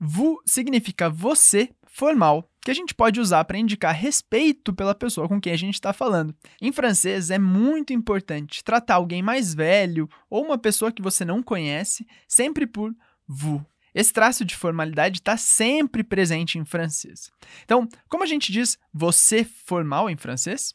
Vous 0.00 0.42
significa 0.44 1.08
você 1.08 1.72
formal, 1.86 2.42
que 2.62 2.70
a 2.70 2.74
gente 2.74 2.94
pode 2.94 3.20
usar 3.20 3.44
para 3.44 3.58
indicar 3.58 3.94
respeito 3.94 4.72
pela 4.74 4.94
pessoa 4.94 5.28
com 5.28 5.40
quem 5.40 5.52
a 5.52 5.56
gente 5.56 5.74
está 5.74 5.92
falando. 5.92 6.34
Em 6.60 6.70
francês, 6.72 7.30
é 7.30 7.38
muito 7.38 7.92
importante 7.92 8.62
tratar 8.62 8.96
alguém 8.96 9.22
mais 9.22 9.54
velho 9.54 10.08
ou 10.28 10.44
uma 10.44 10.58
pessoa 10.58 10.92
que 10.92 11.02
você 11.02 11.24
não 11.24 11.42
conhece 11.42 12.06
sempre 12.28 12.66
por 12.66 12.94
vous. 13.26 13.64
Esse 13.94 14.12
traço 14.12 14.44
de 14.44 14.54
formalidade 14.54 15.18
está 15.18 15.36
sempre 15.36 16.04
presente 16.04 16.58
em 16.58 16.64
francês. 16.64 17.30
Então, 17.64 17.88
como 18.08 18.22
a 18.22 18.26
gente 18.26 18.52
diz 18.52 18.78
você 18.92 19.42
formal 19.44 20.08
em 20.08 20.16
francês? 20.16 20.74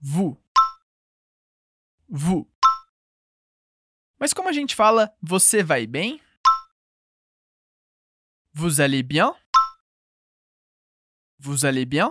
Vous. 0.00 0.36
Vous. 2.08 2.46
Mas 4.18 4.32
como 4.34 4.48
a 4.48 4.52
gente 4.52 4.74
fala 4.74 5.14
você 5.22 5.62
vai 5.62 5.86
bem? 5.86 6.20
Vous 8.52 8.80
allez 8.80 9.02
bien? 9.02 9.34
Vous 11.44 11.66
allez 11.66 11.84
bien? 11.84 12.10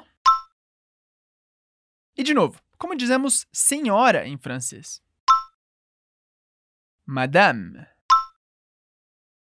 E 2.16 2.24
de 2.24 2.36
novo, 2.36 2.62
como 2.78 2.96
dizemos 2.96 3.48
senhora 3.52 4.28
em 4.28 4.38
francês? 4.38 5.02
Madame. 7.04 7.88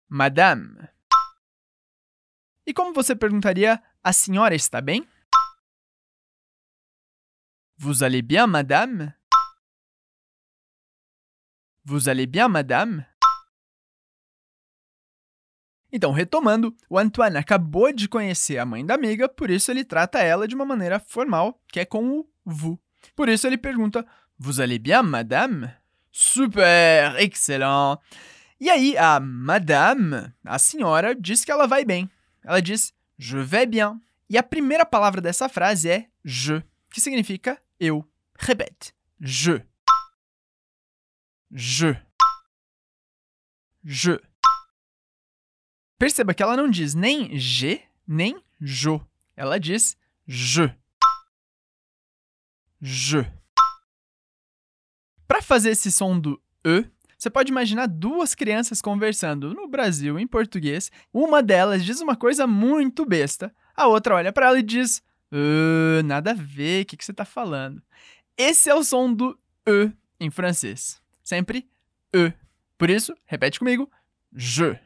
Madame. 0.08 0.88
E 2.66 2.72
como 2.72 2.94
você 2.94 3.14
perguntaria 3.14 3.82
a 4.02 4.14
senhora 4.14 4.54
está 4.54 4.80
bem? 4.80 5.06
Vous 7.76 8.02
allez 8.02 8.22
bien, 8.22 8.46
madame? 8.46 9.12
Vous 11.84 12.08
allez 12.08 12.26
bien, 12.26 12.49
madame? 12.49 13.04
Então, 15.92 16.11
retomando, 16.11 16.75
o 16.88 16.99
Antoine 16.99 17.37
acabou 17.37 17.92
de 17.92 18.08
conhecer 18.08 18.56
a 18.56 18.64
mãe 18.64 18.84
da 18.84 18.94
amiga, 18.94 19.28
por 19.28 19.50
isso 19.50 19.70
ele 19.70 19.84
trata 19.84 20.20
ela 20.20 20.49
de 20.49 20.54
uma 20.54 20.64
maneira 20.64 20.99
formal, 20.99 21.61
que 21.68 21.80
é 21.80 21.84
com 21.84 22.20
o 22.20 22.28
vous. 22.44 22.78
Por 23.14 23.28
isso 23.28 23.46
ele 23.46 23.58
pergunta: 23.58 24.06
Vous 24.38 24.58
allez 24.61 24.78
bien, 24.78 25.02
madame? 25.02 25.70
Super, 26.11 27.16
excellent. 27.18 27.99
E 28.58 28.70
aí 28.70 28.96
a 28.96 29.20
madame, 29.20 30.32
a 30.44 30.58
senhora, 30.58 31.14
diz 31.14 31.44
que 31.44 31.50
ela 31.50 31.66
vai 31.66 31.84
bem. 31.84 32.08
Ela 32.42 32.61
diz 32.62 32.94
je 33.18 33.38
vais 33.38 33.66
bien. 33.66 34.00
E 34.28 34.38
a 34.38 34.42
primeira 34.42 34.87
palavra 34.87 35.20
dessa 35.20 35.49
frase 35.49 35.90
é 35.90 36.08
je, 36.25 36.62
que 36.90 37.00
significa 37.00 37.61
eu. 37.78 38.08
Repete. 38.38 38.94
Je. 39.20 39.62
Je. 41.50 42.00
Je. 43.84 44.31
Perceba 46.02 46.35
que 46.35 46.42
ela 46.42 46.56
não 46.56 46.68
diz 46.68 46.97
nem 46.97 47.38
je, 47.38 47.80
nem 48.04 48.42
jo. 48.61 49.00
Ela 49.37 49.61
diz 49.61 49.97
je. 50.26 50.75
Je. 52.80 53.32
Para 55.28 55.40
fazer 55.40 55.71
esse 55.71 55.92
som 55.92 56.18
do 56.18 56.42
e, 56.66 56.85
você 57.16 57.30
pode 57.30 57.52
imaginar 57.52 57.87
duas 57.87 58.35
crianças 58.35 58.82
conversando 58.82 59.54
no 59.54 59.68
Brasil 59.68 60.18
em 60.18 60.26
português. 60.26 60.90
Uma 61.12 61.40
delas 61.40 61.85
diz 61.85 62.00
uma 62.00 62.16
coisa 62.16 62.49
muito 62.49 63.06
besta, 63.06 63.54
a 63.73 63.87
outra 63.87 64.16
olha 64.16 64.32
para 64.32 64.47
ela 64.47 64.59
e 64.59 64.62
diz: 64.64 65.00
uh, 65.30 66.02
nada 66.04 66.32
a 66.32 66.35
ver, 66.35 66.82
o 66.82 66.87
que, 66.87 66.97
que 66.97 67.04
você 67.04 67.12
está 67.12 67.25
falando? 67.25 67.80
Esse 68.37 68.68
é 68.68 68.75
o 68.75 68.82
som 68.82 69.14
do 69.14 69.38
E 69.64 69.92
em 70.18 70.32
francês. 70.32 71.00
Sempre 71.23 71.64
E. 72.12 72.32
Por 72.76 72.90
isso, 72.90 73.14
repete 73.25 73.61
comigo: 73.61 73.88
je. 74.35 74.80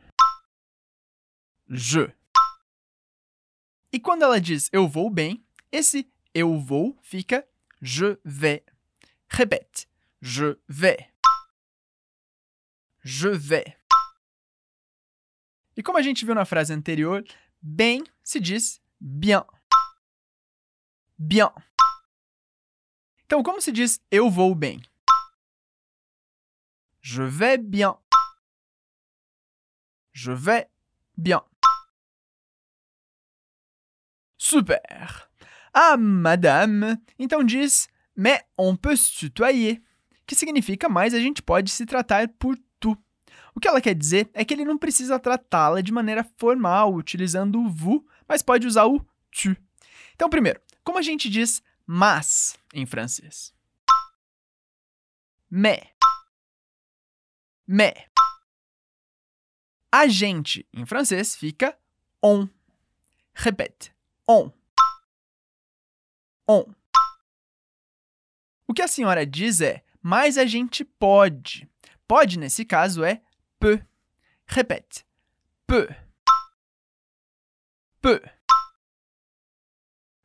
Je. 1.68 2.12
E 3.92 3.98
quando 4.00 4.22
ela 4.22 4.40
diz 4.40 4.68
eu 4.72 4.88
vou 4.88 5.10
bem, 5.10 5.44
esse 5.72 6.10
eu 6.34 6.58
vou 6.58 6.98
fica 7.02 7.46
je 7.80 8.18
vais. 8.24 8.64
Répète. 9.28 9.88
Je 10.20 10.58
vais. 10.68 11.12
Je 13.02 13.28
vais. 13.28 13.76
E 15.76 15.82
como 15.82 15.98
a 15.98 16.02
gente 16.02 16.24
viu 16.24 16.34
na 16.34 16.44
frase 16.44 16.72
anterior, 16.72 17.22
bem 17.60 18.04
se 18.22 18.40
diz 18.40 18.80
bien. 19.00 19.44
Bien. 21.18 21.50
Então, 23.24 23.42
como 23.42 23.60
se 23.60 23.72
diz 23.72 24.00
eu 24.10 24.30
vou 24.30 24.54
bem? 24.54 24.80
Je 27.02 27.22
vais 27.22 27.58
bien. 27.58 27.98
Je 30.12 30.32
vais 30.32 30.68
bien. 31.16 31.42
Super. 34.48 34.80
Ah, 35.74 35.96
madame, 35.96 37.02
então 37.18 37.42
diz 37.42 37.88
mais 38.16 38.44
on 38.56 38.76
peut 38.76 38.96
se 38.96 39.18
tutoyer, 39.18 39.82
que 40.24 40.36
significa 40.36 40.88
mais 40.88 41.12
a 41.12 41.18
gente 41.18 41.42
pode 41.42 41.68
se 41.68 41.84
tratar 41.84 42.28
por 42.28 42.56
tu. 42.78 42.96
O 43.56 43.58
que 43.58 43.66
ela 43.66 43.80
quer 43.80 43.92
dizer 43.92 44.30
é 44.32 44.44
que 44.44 44.54
ele 44.54 44.64
não 44.64 44.78
precisa 44.78 45.18
tratá-la 45.18 45.80
de 45.80 45.90
maneira 45.90 46.22
formal, 46.38 46.94
utilizando 46.94 47.58
o 47.58 47.68
vous, 47.68 48.04
mas 48.28 48.40
pode 48.40 48.68
usar 48.68 48.86
o 48.86 49.00
tu. 49.32 49.56
Então, 50.14 50.30
primeiro, 50.30 50.60
como 50.84 50.98
a 50.98 51.02
gente 51.02 51.28
diz 51.28 51.60
mas 51.84 52.56
em 52.72 52.86
francês? 52.86 53.52
Mais. 55.50 55.82
Mais. 57.66 57.96
A 59.90 60.06
gente 60.06 60.64
em 60.72 60.86
francês 60.86 61.34
fica 61.34 61.76
on. 62.22 62.48
Repete. 63.34 63.95
On. 64.28 64.50
On. 66.48 66.64
O 68.66 68.74
que 68.74 68.82
a 68.82 68.88
senhora 68.88 69.24
diz 69.24 69.60
é, 69.60 69.84
mas 70.02 70.36
a 70.36 70.44
gente 70.44 70.84
pode. 70.84 71.68
Pode, 72.08 72.38
nesse 72.38 72.64
caso, 72.64 73.04
é 73.04 73.22
peut. 73.60 73.84
Repete. 74.46 75.04
Peut. 75.66 75.94
Peut. 78.00 78.22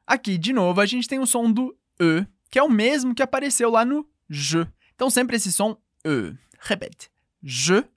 Aqui, 0.05 0.38
de 0.38 0.51
novo, 0.51 0.81
a 0.81 0.86
gente 0.86 1.08
tem 1.08 1.20
o 1.20 1.27
som 1.27 1.51
do 1.51 1.77
E, 2.00 2.25
que 2.50 2.60
é 2.60 2.63
o 2.63 2.70
mesmo 2.70 3.15
que 3.15 3.24
apareceu 3.24 3.70
lá 3.70 3.86
no 3.86 4.10
je. 4.29 4.67
Então, 4.96 5.10
sempre 5.10 5.38
esse 5.38 5.51
som 5.51 5.77
E. 6.05 6.36
Repete. 6.60 7.12
Je 7.41 7.88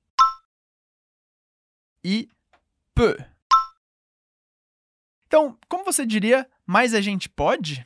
e 2.05 2.29
peut. 2.95 3.34
Então, 5.37 5.59
como 5.69 5.83
você 5.83 6.07
diria, 6.07 6.49
mais 6.65 6.95
a 6.95 7.01
gente 7.01 7.29
pode? 7.29 7.85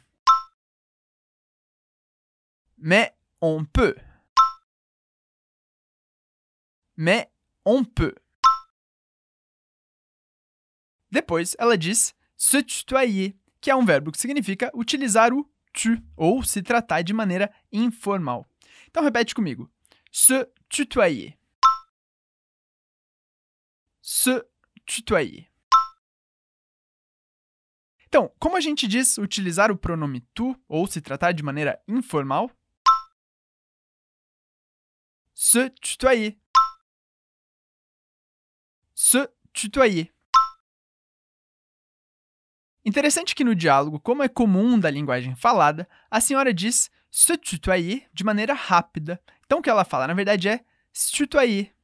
Mais 2.76 3.10
on 3.40 3.64
peut. 3.64 3.96
Mais 6.94 7.26
on 7.64 7.86
peut. 7.86 8.14
Depois, 11.10 11.56
ela 11.58 11.78
diz 11.78 12.14
se 12.36 12.62
tutoyer, 12.62 13.34
que 13.62 13.70
é 13.70 13.74
um 13.74 13.86
verbo 13.86 14.12
que 14.12 14.20
significa 14.20 14.70
utilizar 14.74 15.32
o 15.32 15.50
tu 15.72 15.96
ou 16.18 16.42
se 16.42 16.60
tratar 16.62 17.00
de 17.00 17.14
maneira 17.14 17.50
informal. 17.72 18.44
Então, 18.88 19.02
repete 19.02 19.34
comigo. 19.34 19.72
Se 20.12 20.44
tutoyer. 20.68 21.38
Se 24.02 24.44
tutoyer. 24.84 25.47
Então, 28.08 28.32
como 28.38 28.56
a 28.56 28.60
gente 28.60 28.88
diz 28.88 29.18
utilizar 29.18 29.70
o 29.70 29.76
pronome 29.76 30.22
tu 30.32 30.58
ou 30.66 30.86
se 30.86 30.98
tratar 30.98 31.32
de 31.32 31.42
maneira 31.42 31.78
informal? 31.86 32.50
Se 35.34 35.68
tutoyer. 35.70 36.38
Se 38.94 39.28
tutoyer. 39.52 40.10
Interessante 42.82 43.34
que 43.34 43.44
no 43.44 43.54
diálogo, 43.54 44.00
como 44.00 44.22
é 44.22 44.28
comum 44.28 44.80
da 44.80 44.90
linguagem 44.90 45.36
falada, 45.36 45.86
a 46.10 46.18
senhora 46.18 46.54
diz 46.54 46.90
se 47.10 47.36
tutoyer 47.36 48.08
de 48.14 48.24
maneira 48.24 48.54
rápida. 48.54 49.22
Então 49.44 49.58
o 49.58 49.62
que 49.62 49.68
ela 49.68 49.84
fala, 49.84 50.06
na 50.06 50.14
verdade, 50.14 50.48
é 50.48 50.64
se 50.90 51.12
tutoyer. 51.12 51.74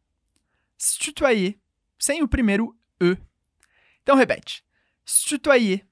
Se 0.79 0.99
tutoyer, 0.99 1.61
sem 1.99 2.23
o 2.23 2.29
primeiro 2.29 2.75
E. 2.99 3.19
Então 4.03 4.17
repete. 4.17 4.65
Se 5.05 5.29
tutoyer. 5.29 5.87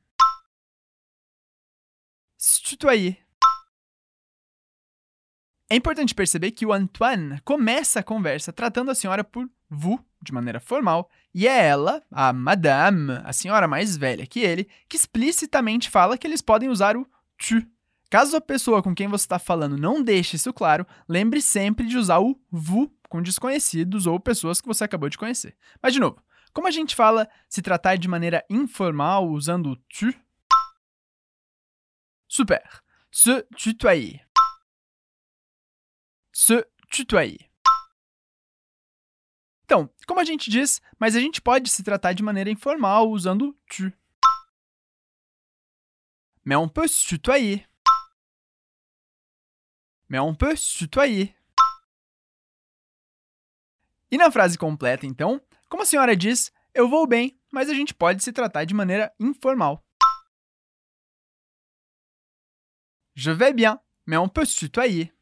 Se 2.44 2.60
tutoyer. 2.60 3.16
É 5.70 5.76
importante 5.76 6.12
perceber 6.12 6.50
que 6.50 6.66
o 6.66 6.72
Antoine 6.72 7.40
começa 7.42 8.00
a 8.00 8.02
conversa 8.02 8.52
tratando 8.52 8.90
a 8.90 8.96
senhora 8.96 9.22
por 9.22 9.48
vous, 9.70 10.00
de 10.20 10.32
maneira 10.32 10.58
formal, 10.58 11.08
e 11.32 11.46
é 11.46 11.68
ela, 11.68 12.02
a 12.10 12.32
madame, 12.32 13.12
a 13.22 13.32
senhora 13.32 13.68
mais 13.68 13.96
velha 13.96 14.26
que 14.26 14.40
ele, 14.40 14.68
que 14.88 14.96
explicitamente 14.96 15.88
fala 15.88 16.18
que 16.18 16.26
eles 16.26 16.42
podem 16.42 16.68
usar 16.68 16.96
o 16.96 17.06
tu. 17.38 17.64
Caso 18.10 18.36
a 18.36 18.40
pessoa 18.40 18.82
com 18.82 18.92
quem 18.92 19.06
você 19.06 19.24
está 19.24 19.38
falando 19.38 19.78
não 19.78 20.02
deixe 20.02 20.34
isso 20.34 20.52
claro, 20.52 20.84
lembre 21.08 21.40
sempre 21.40 21.86
de 21.86 21.96
usar 21.96 22.18
o 22.18 22.36
vous 22.50 22.90
com 23.08 23.22
desconhecidos 23.22 24.04
ou 24.04 24.18
pessoas 24.18 24.60
que 24.60 24.66
você 24.66 24.82
acabou 24.82 25.08
de 25.08 25.16
conhecer. 25.16 25.56
Mas, 25.80 25.94
de 25.94 26.00
novo, 26.00 26.20
como 26.52 26.66
a 26.66 26.72
gente 26.72 26.96
fala 26.96 27.28
se 27.48 27.62
tratar 27.62 27.94
de 27.94 28.08
maneira 28.08 28.44
informal 28.50 29.28
usando 29.28 29.70
o 29.70 29.76
tu? 29.76 30.12
Super. 32.32 32.62
Se 33.10 33.42
tutoyer. 33.58 34.26
Se 36.32 36.66
tutoyer. 36.90 37.50
Então, 39.64 39.90
como 40.06 40.18
a 40.18 40.24
gente 40.24 40.48
diz, 40.48 40.80
mas 40.98 41.14
a 41.14 41.20
gente 41.20 41.42
pode 41.42 41.68
se 41.68 41.82
tratar 41.82 42.14
de 42.14 42.22
maneira 42.22 42.48
informal 42.48 43.10
usando 43.10 43.54
tu. 43.68 43.92
Mais 46.42 46.58
on 46.58 46.70
peut 46.70 46.88
se 46.88 47.06
tutoyer. 47.06 47.68
Mais 50.08 50.22
on 50.22 50.34
peut 50.34 50.56
se 50.56 50.78
tutoyer. 50.78 51.36
E 54.10 54.16
na 54.16 54.30
frase 54.30 54.56
completa, 54.56 55.04
então, 55.04 55.38
como 55.68 55.82
a 55.82 55.86
senhora 55.86 56.16
diz, 56.16 56.50
eu 56.72 56.88
vou 56.88 57.06
bem, 57.06 57.38
mas 57.50 57.68
a 57.68 57.74
gente 57.74 57.92
pode 57.92 58.24
se 58.24 58.32
tratar 58.32 58.64
de 58.64 58.72
maneira 58.72 59.14
informal. 59.20 59.84
Je 63.14 63.30
vais 63.30 63.52
bien, 63.52 63.80
mais 64.06 64.16
on 64.16 64.28
peut 64.28 64.44
se 64.44 64.58
tutoyer. 64.58 65.12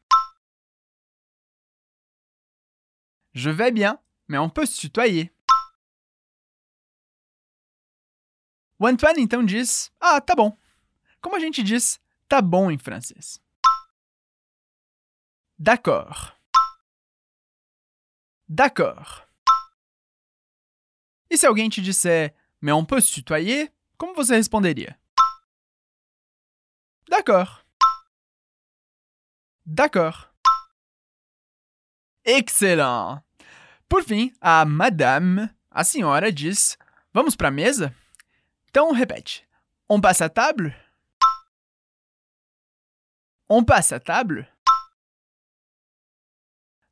Je 3.33 3.49
vais 3.49 3.71
bien, 3.71 3.99
mais 4.27 4.37
on 4.37 4.49
peut 4.49 4.65
se 4.65 4.79
tutoyer. 4.79 5.31
O 8.79 8.87
Antoine 8.87 9.19
então 9.19 9.45
diz: 9.45 9.91
Ah, 9.99 10.19
tá 10.19 10.35
bom. 10.35 10.57
Como 11.21 11.35
a 11.35 11.39
gente 11.39 11.61
diz 11.61 11.99
tá 12.27 12.41
bom 12.41 12.71
em 12.71 12.77
francês? 12.77 13.39
D'accord. 15.59 16.33
D'accord. 18.49 19.27
E 21.29 21.37
se 21.37 21.45
alguém 21.45 21.69
te 21.69 21.81
disser 21.81 22.33
Mais 22.59 22.73
on 22.73 22.85
peut 22.85 23.01
se 23.01 23.13
tutoyer? 23.13 23.71
Como 23.97 24.13
você 24.13 24.35
responderia? 24.35 24.99
D'accord. 27.07 27.60
D'accord. 29.73 30.27
Excellent! 32.25 33.23
Por 33.87 34.03
fim, 34.03 34.33
a 34.41 34.65
madame, 34.65 35.49
a 35.69 35.85
senhora, 35.85 36.29
diz: 36.29 36.77
Vamos 37.13 37.37
para 37.37 37.47
a 37.47 37.51
mesa? 37.51 37.95
Então 38.69 38.91
repete: 38.91 39.47
On 39.89 40.01
passe 40.01 40.25
à 40.25 40.29
table? 40.29 40.75
On 43.49 43.63
passe 43.63 43.95
à 43.95 43.99
table? 44.01 44.45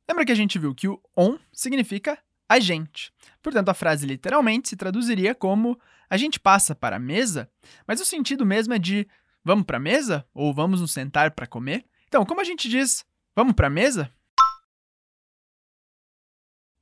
Lembra 0.08 0.24
que 0.24 0.32
a 0.32 0.34
gente 0.34 0.58
viu 0.58 0.74
que 0.74 0.88
o 0.88 0.98
on 1.14 1.38
significa 1.52 2.18
a 2.48 2.58
gente. 2.58 3.12
Portanto, 3.42 3.68
a 3.68 3.74
frase 3.74 4.06
literalmente 4.06 4.70
se 4.70 4.76
traduziria 4.76 5.34
como 5.34 5.78
a 6.08 6.16
gente 6.16 6.40
passa 6.40 6.74
para 6.74 6.96
a 6.96 6.98
mesa, 6.98 7.50
mas 7.86 8.00
o 8.00 8.06
sentido 8.06 8.46
mesmo 8.46 8.72
é 8.72 8.78
de 8.78 9.06
vamos 9.44 9.66
para 9.66 9.76
a 9.76 9.80
mesa 9.80 10.26
ou 10.32 10.54
vamos 10.54 10.80
nos 10.80 10.92
sentar 10.92 11.32
para 11.32 11.46
comer. 11.46 11.84
Então, 12.10 12.26
como 12.26 12.40
a 12.40 12.44
gente 12.44 12.68
diz 12.68 13.04
vamos 13.36 13.54
para 13.54 13.68
a 13.68 13.70
mesa? 13.70 14.12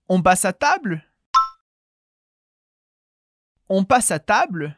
On 0.09 0.23
passe 0.23 0.47
à 0.47 0.55
table? 0.55 1.05
On 3.69 3.85
passe 3.85 4.15
à 4.15 4.19
table? 4.19 4.75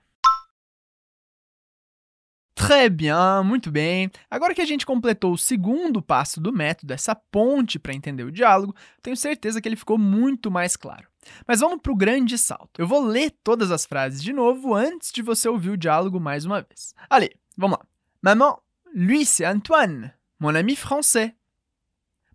Très 2.56 2.90
bien, 2.90 3.44
muito 3.44 3.70
bem. 3.70 4.10
Agora 4.28 4.52
que 4.52 4.60
a 4.60 4.66
gente 4.66 4.84
completou 4.84 5.34
o 5.34 5.38
segundo 5.38 6.02
passo 6.02 6.40
do 6.40 6.52
método, 6.52 6.92
essa 6.92 7.14
ponte 7.14 7.78
para 7.78 7.94
entender 7.94 8.24
o 8.24 8.32
diálogo, 8.32 8.74
tenho 9.00 9.16
certeza 9.16 9.60
que 9.60 9.68
ele 9.68 9.76
ficou 9.76 9.96
muito 9.96 10.50
mais 10.50 10.74
claro. 10.74 11.08
Mas 11.46 11.60
vamos 11.60 11.80
para 11.80 11.92
o 11.92 11.96
grande 11.96 12.36
salto. 12.36 12.80
Eu 12.80 12.88
vou 12.88 13.04
ler 13.04 13.30
todas 13.44 13.70
as 13.70 13.86
frases 13.86 14.20
de 14.20 14.32
novo 14.32 14.74
antes 14.74 15.12
de 15.12 15.22
você 15.22 15.48
ouvir 15.48 15.70
o 15.70 15.76
diálogo 15.76 16.18
mais 16.18 16.44
uma 16.44 16.60
vez. 16.60 16.92
Allez, 17.08 17.30
vamos 17.56 17.78
lá. 17.78 17.86
Maman, 18.20 18.56
lui 18.92 19.24
c'est 19.24 19.44
Antoine, 19.44 20.12
mon 20.40 20.55
ami 20.55 20.74
français. 20.74 21.37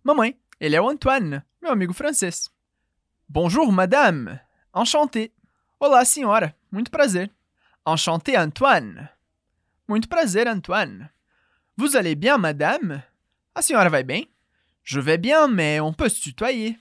Mamãe, 0.04 0.38
ele 0.60 0.76
é 0.76 0.80
o 0.80 0.88
Antoine, 0.88 1.42
meu 1.60 1.72
amigo 1.72 1.92
francês. 1.92 2.48
Bonjour, 3.28 3.70
madame. 3.72 4.40
Enchanté. 4.72 5.32
Olá, 5.80 6.04
senhora. 6.04 6.56
Muito 6.70 6.90
prazer. 6.90 7.34
Enchanté, 7.84 8.36
Antoine. 8.36 9.08
Muito 9.88 10.08
prazer, 10.08 10.46
Antoine. 10.46 11.10
Vous 11.76 11.96
allez 11.96 12.14
bien, 12.14 12.38
madame? 12.38 13.02
A 13.52 13.60
senhora 13.60 13.90
vai 13.90 14.04
bem? 14.04 14.30
Je 14.84 15.00
vais 15.00 15.18
bien, 15.18 15.48
mais 15.48 15.80
on 15.80 15.92
peut 15.92 16.08
se 16.08 16.20
tutoyer. 16.20 16.78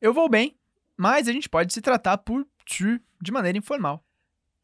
Eu 0.00 0.12
vou 0.12 0.28
bem, 0.28 0.58
mas 0.96 1.28
a 1.28 1.32
gente 1.32 1.48
pode 1.48 1.72
se 1.72 1.80
tratar 1.80 2.18
por 2.18 2.44
tu 2.66 3.00
de 3.20 3.30
maneira 3.30 3.56
informal. 3.56 4.04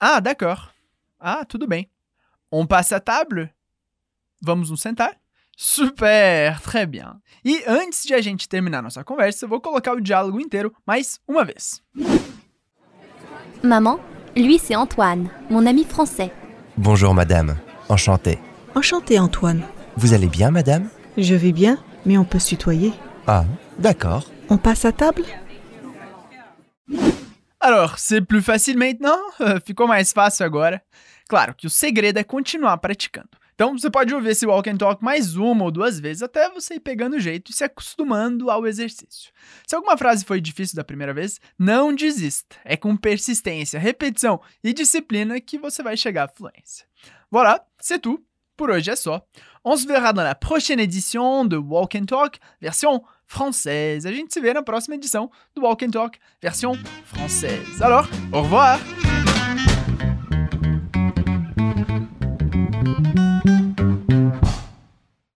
Ah, 0.01 0.21
d'accord. 0.21 0.73
Ah, 1.21 1.45
tudo 1.45 1.69
bem. 1.69 1.89
On 2.51 2.67
passe 2.67 2.95
à 2.95 3.01
table? 3.01 3.55
Vamos 4.43 4.71
nos 4.71 4.81
sentar? 4.81 5.24
Super, 5.57 6.61
très 6.61 6.87
bien. 6.87 7.21
E 7.45 7.63
antes 7.67 8.05
de 8.05 8.15
a 8.15 8.21
gente 8.21 8.49
terminar 8.49 8.83
nossa 8.83 9.05
conversa, 9.05 9.45
eu 9.45 9.49
vou 9.49 9.61
colocar 9.61 9.93
o 9.93 10.01
diálogo 10.01 10.41
inteiro 10.41 10.73
mais 10.87 11.21
uma 11.29 11.45
vez. 11.45 11.81
Maman, 13.63 13.99
lui 14.37 14.59
c'est 14.59 14.77
Antoine, 14.77 15.31
mon 15.49 15.67
ami 15.67 15.85
français. 15.85 16.31
Bonjour 16.77 17.15
madame. 17.15 17.57
Enchanté. 17.89 18.39
Enchanté, 18.75 19.19
Antoine. 19.19 19.63
Vous 19.97 20.13
allez 20.13 20.27
bien 20.27 20.51
madame 20.51 20.89
Je 21.17 21.35
vais 21.35 21.53
bien, 21.53 21.79
mais 22.05 22.19
on 22.19 22.25
peut 22.25 22.41
se 22.41 22.49
tutoyer. 22.49 22.93
Ah, 23.27 23.45
d'accord. 23.79 24.25
On 24.49 24.59
passe 24.59 24.85
à 24.85 24.93
table 24.93 25.25
Alors, 27.61 27.99
c'est 27.99 28.21
plus 28.21 28.43
facile 28.43 28.77
maintenant? 28.77 29.17
Ficou 29.65 29.87
mais 29.87 30.13
fácil 30.13 30.45
agora? 30.45 30.83
Claro 31.29 31.55
que 31.55 31.67
o 31.67 31.71
segredo 31.71 32.19
é 32.19 32.25
continuar 32.25 32.77
praticando. 32.79 33.31
Então, 33.55 33.79
você 33.79 33.91
pode 33.91 34.15
ouvir 34.15 34.31
esse 34.31 34.47
walk 34.47 34.69
and 34.69 34.77
talk 34.77 35.03
mais 35.03 35.37
uma 35.37 35.65
ou 35.65 35.71
duas 35.71 36.01
vezes 36.01 36.23
até 36.23 36.49
você 36.51 36.75
ir 36.75 36.81
pegando 36.81 37.19
jeito 37.21 37.51
e 37.51 37.55
se 37.55 37.65
acostumando 37.65 38.51
ao 38.51 38.67
exercício. 38.67 39.33
Se 39.67 39.75
alguma 39.75 39.97
frase 39.97 40.25
foi 40.25 40.41
difícil 40.41 40.77
da 40.77 40.85
primeira 40.85 41.15
vez, 41.15 41.41
não 41.59 41.95
desista. 41.95 42.57
É 42.65 42.77
com 42.77 42.97
persistência, 42.97 43.79
repetição 43.79 44.41
e 44.63 44.73
disciplina 44.73 45.41
que 45.41 45.59
você 45.59 45.83
vai 45.83 45.97
chegar 45.97 46.25
à 46.25 46.29
fluência. 46.29 46.87
Voilà, 47.31 47.61
c'est 47.81 48.01
tout. 48.01 48.23
Por 48.57 48.71
hoje 48.71 48.91
é 48.91 48.97
só. 48.97 49.21
On 49.65 49.77
se 49.77 49.87
verra 49.87 50.13
dans 50.13 50.23
la 50.23 50.35
prochaine 50.35 50.81
édition 50.81 51.45
de 51.47 51.57
Walk 51.57 51.97
and 51.97 52.07
Talk 52.07 52.39
version 52.61 53.01
française. 53.27 54.07
A 54.07 54.13
gente 54.13 54.33
se 54.33 54.41
vê 54.41 54.53
na 54.53 54.63
próxima 54.63 54.95
edição 54.95 55.31
do 55.55 55.63
Walk 55.63 55.85
and 55.85 55.91
Talk 55.91 56.19
version 56.41 56.75
française. 57.05 57.83
Alors, 57.83 58.07
au 58.33 58.43
revoir! 58.43 59.04